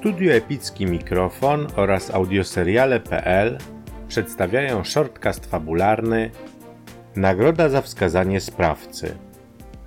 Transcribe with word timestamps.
Studio 0.00 0.32
Epicki 0.32 0.86
Mikrofon 0.86 1.66
oraz 1.76 2.10
audioseriale.pl 2.10 3.58
przedstawiają 4.08 4.84
shortcast 4.84 5.46
fabularny 5.46 6.30
Nagroda 7.16 7.68
za 7.68 7.82
wskazanie 7.82 8.40
sprawcy. 8.40 9.14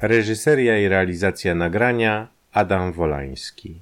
Reżyseria 0.01 0.79
i 0.79 0.87
realizacja 0.87 1.55
nagrania 1.55 2.27
Adam 2.51 2.91
Wolański. 2.91 3.81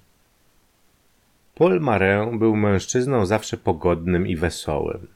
Paul 1.55 1.79
Marin 1.79 2.39
był 2.39 2.55
mężczyzną 2.55 3.25
zawsze 3.25 3.57
pogodnym 3.57 4.27
i 4.27 4.35
wesołym. 4.35 5.07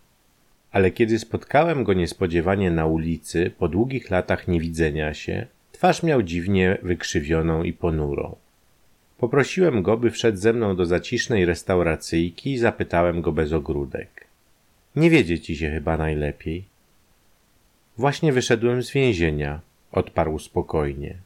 Ale 0.71 0.91
kiedy 0.91 1.19
spotkałem 1.19 1.83
go 1.83 1.93
niespodziewanie 1.93 2.71
na 2.71 2.85
ulicy, 2.85 3.51
po 3.57 3.67
długich 3.67 4.09
latach 4.09 4.47
niewidzenia 4.47 5.13
się, 5.13 5.47
twarz 5.71 6.03
miał 6.03 6.23
dziwnie 6.23 6.77
wykrzywioną 6.83 7.63
i 7.63 7.73
ponurą. 7.73 8.35
Poprosiłem 9.17 9.83
go, 9.83 9.97
by 9.97 10.11
wszedł 10.11 10.37
ze 10.37 10.53
mną 10.53 10.75
do 10.75 10.85
zacisznej 10.85 11.45
restauracyjki 11.45 12.51
i 12.51 12.57
zapytałem 12.57 13.21
go 13.21 13.31
bez 13.31 13.53
ogródek. 13.53 14.27
Nie 14.95 15.09
wiedzie 15.09 15.39
ci 15.39 15.57
się 15.57 15.69
chyba 15.69 15.97
najlepiej. 15.97 16.65
Właśnie 17.97 18.33
wyszedłem 18.33 18.83
z 18.83 18.91
więzienia, 18.91 19.61
odparł 19.91 20.39
spokojnie. 20.39 21.17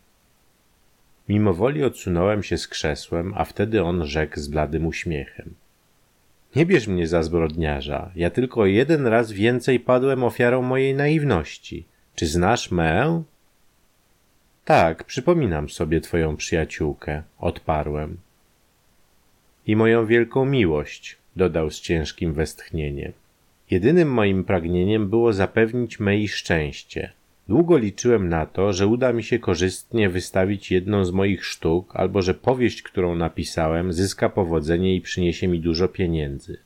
Mimowoli 1.29 1.83
odsunąłem 1.83 2.43
się 2.43 2.57
z 2.57 2.67
krzesłem, 2.67 3.33
a 3.35 3.45
wtedy 3.45 3.83
on 3.83 4.05
rzekł 4.05 4.39
z 4.39 4.47
bladym 4.47 4.87
uśmiechem. 4.87 5.53
Nie 6.55 6.65
bierz 6.65 6.87
mnie 6.87 7.07
za 7.07 7.23
zbrodniarza. 7.23 8.11
Ja 8.15 8.29
tylko 8.29 8.65
jeden 8.65 9.07
raz 9.07 9.31
więcej 9.31 9.79
padłem 9.79 10.23
ofiarą 10.23 10.61
mojej 10.61 10.95
naiwności. 10.95 11.85
Czy 12.15 12.27
znasz 12.27 12.71
mę? 12.71 13.23
Tak, 14.69 15.03
przypominam 15.03 15.69
sobie 15.69 16.01
twoją 16.01 16.35
przyjaciółkę, 16.35 17.23
odparłem. 17.39 18.17
I 19.67 19.75
moją 19.75 20.05
wielką 20.05 20.45
miłość, 20.45 21.17
dodał 21.35 21.69
z 21.69 21.81
ciężkim 21.81 22.33
westchnieniem. 22.33 23.11
Jedynym 23.71 24.13
moim 24.13 24.43
pragnieniem 24.43 25.09
było 25.09 25.33
zapewnić 25.33 25.99
mej 25.99 26.27
szczęście. 26.27 27.11
Długo 27.47 27.77
liczyłem 27.77 28.29
na 28.29 28.45
to, 28.45 28.73
że 28.73 28.87
uda 28.87 29.13
mi 29.13 29.23
się 29.23 29.39
korzystnie 29.39 30.09
wystawić 30.09 30.71
jedną 30.71 31.05
z 31.05 31.11
moich 31.11 31.45
sztuk, 31.45 31.95
albo 31.95 32.21
że 32.21 32.33
powieść, 32.33 32.81
którą 32.81 33.15
napisałem, 33.15 33.93
zyska 33.93 34.29
powodzenie 34.29 34.95
i 34.95 35.01
przyniesie 35.01 35.47
mi 35.47 35.59
dużo 35.59 35.87
pieniędzy. 35.87 36.57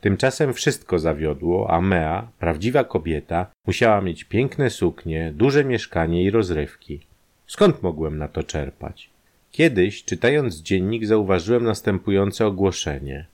Tymczasem 0.00 0.52
wszystko 0.52 0.98
zawiodło, 0.98 1.70
a 1.70 1.80
Mea, 1.80 2.28
prawdziwa 2.38 2.84
kobieta, 2.84 3.46
musiała 3.66 4.00
mieć 4.00 4.24
piękne 4.24 4.70
suknie, 4.70 5.32
duże 5.36 5.64
mieszkanie 5.64 6.24
i 6.24 6.30
rozrywki. 6.30 7.09
Skąd 7.50 7.82
mogłem 7.82 8.18
na 8.18 8.28
to 8.28 8.42
czerpać? 8.42 9.10
Kiedyś, 9.52 10.04
czytając 10.04 10.56
dziennik, 10.56 11.06
zauważyłem 11.06 11.64
następujące 11.64 12.46
ogłoszenie. 12.46 13.26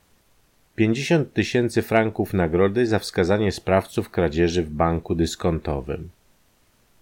50 0.77 1.33
tysięcy 1.33 1.83
franków 1.83 2.35
nagrody 2.35 2.87
za 2.87 2.99
wskazanie 2.99 3.53
sprawców 3.53 4.11
kradzieży 4.11 4.63
w 4.63 4.71
banku 4.71 5.15
dyskontowym. 5.15 6.09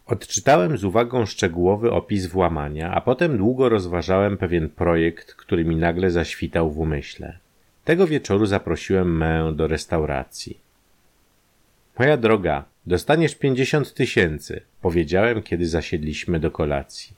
Odczytałem 0.06 0.78
z 0.78 0.84
uwagą 0.84 1.26
szczegółowy 1.26 1.92
opis 1.92 2.26
włamania, 2.26 2.90
a 2.94 3.00
potem 3.00 3.38
długo 3.38 3.68
rozważałem 3.68 4.36
pewien 4.36 4.68
projekt, 4.68 5.34
który 5.34 5.64
mi 5.64 5.76
nagle 5.76 6.10
zaświtał 6.10 6.70
w 6.70 6.78
umyśle. 6.78 7.38
Tego 7.84 8.06
wieczoru 8.06 8.46
zaprosiłem 8.46 9.16
Mę 9.16 9.52
do 9.56 9.66
restauracji. 9.66 10.63
Moja 11.98 12.16
droga, 12.16 12.64
dostaniesz 12.86 13.34
pięćdziesiąt 13.34 13.94
tysięcy, 13.94 14.60
powiedziałem, 14.82 15.42
kiedy 15.42 15.68
zasiedliśmy 15.68 16.40
do 16.40 16.50
kolacji. 16.50 17.12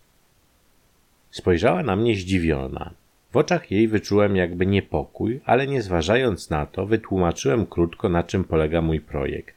Spojrzała 1.30 1.82
na 1.82 1.96
mnie 1.96 2.16
zdziwiona. 2.16 2.90
W 3.32 3.36
oczach 3.36 3.70
jej 3.70 3.88
wyczułem 3.88 4.36
jakby 4.36 4.66
niepokój, 4.66 5.40
ale 5.44 5.66
nie 5.66 5.82
zważając 5.82 6.50
na 6.50 6.66
to, 6.66 6.86
wytłumaczyłem 6.86 7.66
krótko, 7.66 8.08
na 8.08 8.22
czym 8.22 8.44
polega 8.44 8.82
mój 8.82 9.00
projekt. 9.00 9.54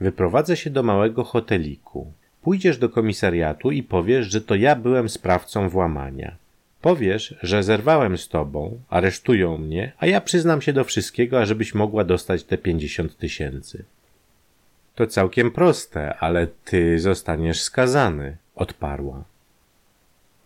Wyprowadzę 0.00 0.56
się 0.56 0.70
do 0.70 0.82
małego 0.82 1.24
hoteliku. 1.24 2.12
Pójdziesz 2.42 2.78
do 2.78 2.88
komisariatu 2.88 3.70
i 3.70 3.82
powiesz, 3.82 4.26
że 4.26 4.40
to 4.40 4.54
ja 4.54 4.76
byłem 4.76 5.08
sprawcą 5.08 5.68
włamania. 5.68 6.36
Powiesz, 6.82 7.34
że 7.42 7.62
zerwałem 7.62 8.18
z 8.18 8.28
tobą, 8.28 8.80
aresztują 8.88 9.58
mnie, 9.58 9.92
a 9.98 10.06
ja 10.06 10.20
przyznam 10.20 10.62
się 10.62 10.72
do 10.72 10.84
wszystkiego, 10.84 11.40
ażebyś 11.40 11.74
mogła 11.74 12.04
dostać 12.04 12.44
te 12.44 12.58
pięćdziesiąt 12.58 13.16
tysięcy. 13.16 13.84
To 15.00 15.06
całkiem 15.06 15.50
proste, 15.50 16.14
ale 16.18 16.46
ty 16.46 16.98
zostaniesz 16.98 17.62
skazany, 17.62 18.36
odparła. 18.54 19.24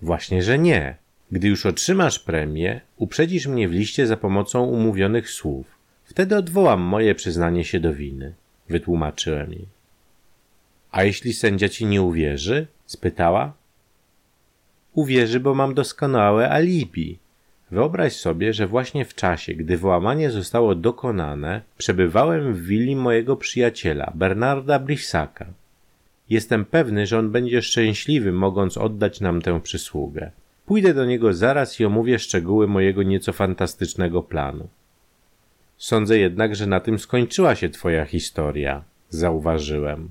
Właśnie, 0.03 0.43
że 0.43 0.59
nie. 0.59 0.97
Gdy 1.31 1.49
już 1.49 1.67
otrzymasz 1.67 2.19
premię, 2.19 2.81
uprzedzisz 2.97 3.47
mnie 3.47 3.69
w 3.69 3.73
liście 3.73 4.07
za 4.07 4.17
pomocą 4.17 4.65
umówionych 4.65 5.31
słów. 5.31 5.67
Wtedy 6.05 6.37
odwołam 6.37 6.81
moje 6.81 7.15
przyznanie 7.15 7.65
się 7.65 7.81
do 7.81 7.95
winy. 7.95 8.35
Wytłumaczyłem 8.69 9.53
jej. 9.53 9.67
A 10.91 11.05
jeśli 11.05 11.33
sędzia 11.33 11.69
ci 11.69 11.87
nie 11.87 12.03
uwierzy? 12.03 12.67
spytała. 12.87 13.53
Uwierzy, 14.93 15.41
bo 15.41 15.55
mam 15.55 15.75
doskonałe 15.75 16.51
alibi. 16.51 17.19
Wyobraź 17.75 18.13
sobie, 18.13 18.53
że 18.53 18.67
właśnie 18.67 19.05
w 19.05 19.15
czasie, 19.15 19.55
gdy 19.55 19.77
włamanie 19.77 20.31
zostało 20.31 20.75
dokonane, 20.75 21.63
przebywałem 21.79 22.55
w 22.55 22.63
willi 22.63 22.97
mojego 22.97 23.37
przyjaciela, 23.37 24.13
Bernarda 24.15 24.79
Brissaka. 24.79 25.47
Jestem 26.31 26.65
pewny, 26.65 27.07
że 27.07 27.19
on 27.19 27.31
będzie 27.31 27.63
szczęśliwy, 27.63 28.33
mogąc 28.33 28.77
oddać 28.77 29.21
nam 29.21 29.43
tę 29.43 29.61
przysługę. 29.61 30.31
Pójdę 30.67 30.95
do 30.95 31.05
niego 31.05 31.33
zaraz 31.33 31.81
i 31.81 31.85
omówię 31.85 32.19
szczegóły 32.19 32.69
mojego 32.69 33.03
nieco 33.03 33.33
fantastycznego 33.33 34.23
planu. 34.23 34.69
Sądzę 35.79 36.19
jednak, 36.19 36.57
że 36.57 36.67
na 36.67 36.81
tym 36.81 36.99
skończyła 36.99 37.55
się 37.55 37.69
twoja 37.69 38.05
historia, 38.05 38.83
zauważyłem. 39.11 40.11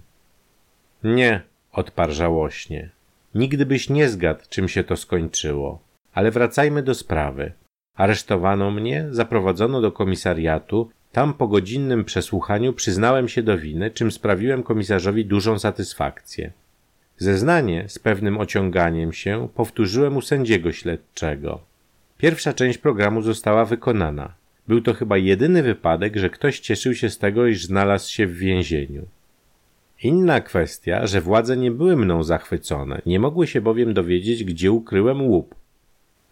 Nie, 1.03 1.41
odparł 1.71 2.13
żałośnie. 2.13 2.89
Nigdy 3.35 3.65
byś 3.65 3.89
nie 3.89 4.09
zgadł, 4.09 4.43
czym 4.49 4.69
się 4.69 4.83
to 4.83 4.97
skończyło. 4.97 5.92
Ale 6.13 6.31
wracajmy 6.31 6.83
do 6.83 6.93
sprawy. 6.93 7.51
Aresztowano 7.95 8.71
mnie, 8.71 9.07
zaprowadzono 9.11 9.81
do 9.81 9.91
komisariatu, 9.91 10.89
tam 11.11 11.33
po 11.33 11.47
godzinnym 11.47 12.05
przesłuchaniu 12.05 12.73
przyznałem 12.73 13.27
się 13.27 13.43
do 13.43 13.57
winy, 13.57 13.91
czym 13.91 14.11
sprawiłem 14.11 14.63
komisarzowi 14.63 15.25
dużą 15.25 15.59
satysfakcję. 15.59 16.51
Zeznanie 17.17 17.85
z 17.87 17.99
pewnym 17.99 18.37
ociąganiem 18.37 19.13
się 19.13 19.47
powtórzyłem 19.55 20.17
u 20.17 20.21
sędziego 20.21 20.71
śledczego. 20.71 21.59
Pierwsza 22.17 22.53
część 22.53 22.77
programu 22.77 23.21
została 23.21 23.65
wykonana. 23.65 24.33
Był 24.67 24.81
to 24.81 24.93
chyba 24.93 25.17
jedyny 25.17 25.63
wypadek, 25.63 26.15
że 26.15 26.29
ktoś 26.29 26.59
cieszył 26.59 26.95
się 26.95 27.09
z 27.09 27.17
tego, 27.17 27.47
iż 27.47 27.65
znalazł 27.65 28.11
się 28.11 28.27
w 28.27 28.37
więzieniu. 28.37 29.05
Inna 30.03 30.41
kwestia, 30.41 31.07
że 31.07 31.21
władze 31.21 31.57
nie 31.57 31.71
były 31.71 31.95
mną 31.95 32.23
zachwycone, 32.23 33.01
nie 33.05 33.19
mogły 33.19 33.47
się 33.47 33.61
bowiem 33.61 33.93
dowiedzieć, 33.93 34.43
gdzie 34.43 34.71
ukryłem 34.71 35.21
łup. 35.21 35.55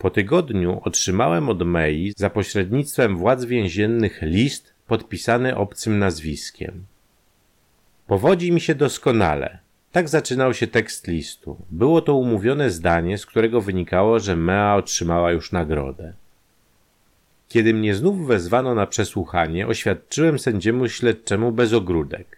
Po 0.01 0.09
tygodniu 0.09 0.81
otrzymałem 0.83 1.49
od 1.49 1.63
Mei 1.63 2.13
za 2.17 2.29
pośrednictwem 2.29 3.17
władz 3.17 3.45
więziennych 3.45 4.21
list 4.21 4.73
podpisany 4.87 5.55
obcym 5.55 5.99
nazwiskiem. 5.99 6.85
Powodzi 8.07 8.51
mi 8.51 8.61
się 8.61 8.75
doskonale. 8.75 9.59
Tak 9.91 10.09
zaczynał 10.09 10.53
się 10.53 10.67
tekst 10.67 11.07
listu. 11.07 11.57
Było 11.71 12.01
to 12.01 12.15
umówione 12.15 12.69
zdanie, 12.69 13.17
z 13.17 13.25
którego 13.25 13.61
wynikało, 13.61 14.19
że 14.19 14.35
Mea 14.35 14.75
otrzymała 14.75 15.31
już 15.31 15.51
nagrodę. 15.51 16.13
Kiedy 17.47 17.73
mnie 17.73 17.95
znów 17.95 18.27
wezwano 18.27 18.75
na 18.75 18.87
przesłuchanie, 18.87 19.67
oświadczyłem 19.67 20.39
sędziemu 20.39 20.89
śledczemu 20.89 21.51
bez 21.51 21.73
ogródek. 21.73 22.37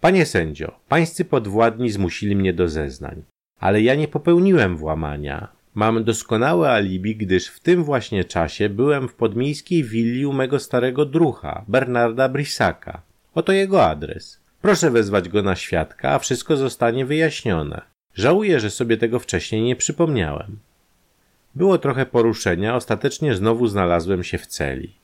Panie 0.00 0.26
sędzio, 0.26 0.80
pańscy 0.88 1.24
podwładni 1.24 1.90
zmusili 1.90 2.36
mnie 2.36 2.52
do 2.52 2.68
zeznań, 2.68 3.22
ale 3.60 3.82
ja 3.82 3.94
nie 3.94 4.08
popełniłem 4.08 4.76
włamania. 4.76 5.63
Mam 5.74 6.04
doskonałe 6.04 6.70
alibi, 6.70 7.16
gdyż 7.16 7.46
w 7.46 7.60
tym 7.60 7.84
właśnie 7.84 8.24
czasie 8.24 8.68
byłem 8.68 9.08
w 9.08 9.14
podmiejskiej 9.14 9.84
willi 9.84 10.26
u 10.26 10.32
mego 10.32 10.58
starego 10.58 11.04
drucha, 11.04 11.64
Bernarda 11.68 12.28
Brisaka. 12.28 13.02
Oto 13.34 13.52
jego 13.52 13.84
adres. 13.84 14.40
Proszę 14.62 14.90
wezwać 14.90 15.28
go 15.28 15.42
na 15.42 15.56
świadka, 15.56 16.10
a 16.10 16.18
wszystko 16.18 16.56
zostanie 16.56 17.06
wyjaśnione. 17.06 17.82
Żałuję, 18.14 18.60
że 18.60 18.70
sobie 18.70 18.96
tego 18.96 19.18
wcześniej 19.18 19.62
nie 19.62 19.76
przypomniałem. 19.76 20.58
Było 21.54 21.78
trochę 21.78 22.06
poruszenia, 22.06 22.76
ostatecznie 22.76 23.34
znowu 23.34 23.66
znalazłem 23.66 24.24
się 24.24 24.38
w 24.38 24.46
celi. 24.46 24.94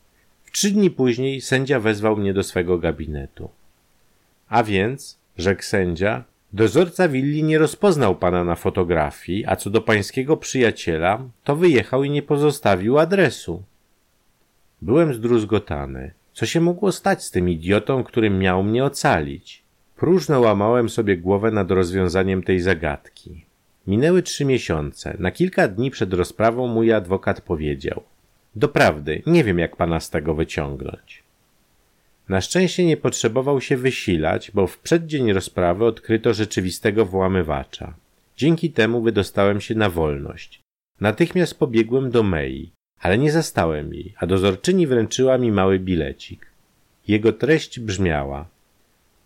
W 0.44 0.50
trzy 0.50 0.70
dni 0.70 0.90
później 0.90 1.40
sędzia 1.40 1.81
wezwał 1.81 2.17
mnie 2.17 2.34
do 2.34 2.43
swego 2.43 2.78
gabinetu. 2.78 3.50
A 4.49 4.62
więc, 4.62 5.19
rzekł 5.38 5.62
sędzia, 5.62 6.25
dozorca 6.52 7.08
willi 7.08 7.43
nie 7.43 7.58
rozpoznał 7.58 8.17
pana 8.17 8.44
na 8.44 8.55
fotografii, 8.55 9.47
a 9.47 9.56
co 9.56 9.70
do 9.70 9.81
pańskiego 9.81 10.37
przyjaciela, 10.37 11.23
to 11.44 11.56
wyjechał 11.56 12.05
i 12.05 12.11
nie 12.11 12.23
pozostawił 12.23 12.99
adresu. 12.99 13.62
Byłem 14.82 15.14
zdruzgotany. 15.14 16.12
Co 16.32 16.47
się 16.47 16.61
mogło 16.61 16.93
stać 16.93 17.25
z 17.25 17.31
tym 17.31 17.49
idiotą, 17.49 18.05
który 18.05 18.31
miał 18.31 18.62
mnie 18.62 18.85
ocalić? 18.85 19.62
Próżno 19.97 20.41
łamałem 20.41 20.88
sobie 20.88 21.17
głowę 21.17 21.50
nad 21.50 21.70
rozwiązaniem 21.70 22.43
tej 22.43 22.61
zagadki. 22.61 23.44
Minęły 23.87 24.23
trzy 24.23 24.44
miesiące. 24.44 25.17
Na 25.19 25.31
kilka 25.31 25.69
dni 25.69 25.91
przed 25.91 26.12
rozprawą 26.12 26.67
mój 26.67 26.93
adwokat 26.93 27.41
powiedział: 27.41 28.03
Doprawdy, 28.56 29.23
nie 29.26 29.44
wiem 29.44 29.58
jak 29.58 29.76
pana 29.76 30.00
z 30.00 30.11
tego 30.11 30.35
wyciągnąć. 30.35 31.23
Na 32.31 32.41
szczęście 32.41 32.85
nie 32.85 32.97
potrzebował 32.97 33.61
się 33.61 33.77
wysilać, 33.77 34.50
bo 34.55 34.67
w 34.67 34.79
przeddzień 34.79 35.32
rozprawy 35.32 35.85
odkryto 35.85 36.35
rzeczywistego 36.35 37.06
włamywacza. 37.06 37.94
Dzięki 38.37 38.71
temu 38.71 39.03
wydostałem 39.03 39.61
się 39.61 39.75
na 39.75 39.91
wolność. 39.91 40.61
Natychmiast 41.00 41.59
pobiegłem 41.59 42.11
do 42.11 42.23
Mei, 42.23 42.71
ale 43.00 43.19
nie 43.19 43.32
zastałem 43.32 43.94
jej, 43.94 44.15
a 44.19 44.27
dozorczyni 44.27 44.87
wręczyła 44.87 45.38
mi 45.38 45.53
mały 45.53 45.79
bilecik. 45.79 46.47
Jego 47.09 47.32
treść 47.32 47.81
brzmiała: 47.81 48.49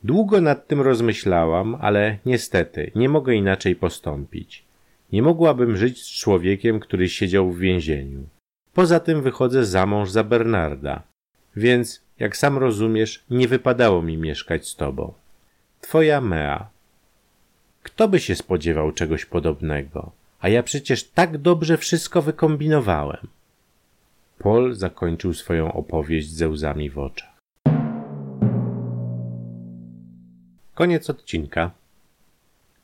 Długo 0.04 0.40
nad 0.40 0.66
tym 0.66 0.80
rozmyślałam, 0.80 1.76
ale 1.80 2.18
niestety 2.26 2.90
nie 2.94 3.08
mogę 3.08 3.34
inaczej 3.34 3.76
postąpić. 3.76 4.64
Nie 5.12 5.22
mogłabym 5.22 5.76
żyć 5.76 6.02
z 6.02 6.20
człowiekiem, 6.20 6.80
który 6.80 7.08
siedział 7.08 7.52
w 7.52 7.58
więzieniu. 7.58 8.22
Poza 8.74 9.00
tym 9.00 9.22
wychodzę 9.22 9.64
za 9.64 9.86
mąż 9.86 10.10
za 10.10 10.24
Bernarda, 10.24 11.02
więc, 11.56 12.03
jak 12.18 12.36
sam 12.36 12.58
rozumiesz, 12.58 13.24
nie 13.30 13.48
wypadało 13.48 14.02
mi 14.02 14.16
mieszkać 14.16 14.68
z 14.68 14.76
tobą. 14.76 15.12
Twoja 15.80 16.20
Mea. 16.20 16.68
Kto 17.82 18.08
by 18.08 18.20
się 18.20 18.34
spodziewał 18.34 18.92
czegoś 18.92 19.24
podobnego? 19.24 20.12
A 20.40 20.48
ja 20.48 20.62
przecież 20.62 21.04
tak 21.04 21.38
dobrze 21.38 21.76
wszystko 21.76 22.22
wykombinowałem. 22.22 23.28
Paul 24.38 24.74
zakończył 24.74 25.34
swoją 25.34 25.72
opowieść 25.72 26.30
ze 26.30 26.48
łzami 26.48 26.90
w 26.90 26.98
oczach. 26.98 27.34
Koniec 30.74 31.10
odcinka. 31.10 31.70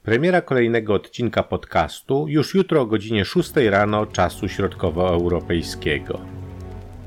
Premiera 0.02 0.40
kolejnego 0.40 0.94
odcinka 0.94 1.42
podcastu 1.42 2.28
już 2.28 2.54
jutro 2.54 2.80
o 2.80 2.86
godzinie 2.86 3.24
6 3.24 3.52
rano 3.56 4.06
czasu 4.06 4.48
środkowoeuropejskiego. 4.48 6.39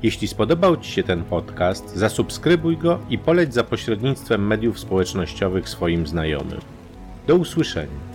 Jeśli 0.04 0.28
spodobał 0.28 0.76
Ci 0.76 0.92
się 0.92 1.02
ten 1.02 1.24
podcast, 1.24 1.96
zasubskrybuj 1.96 2.76
go 2.76 2.98
i 3.10 3.18
poleć 3.18 3.54
za 3.54 3.64
pośrednictwem 3.64 4.46
mediów 4.46 4.78
społecznościowych 4.78 5.68
swoim 5.68 6.06
znajomym. 6.06 6.60
Do 7.26 7.36
usłyszenia. 7.36 8.13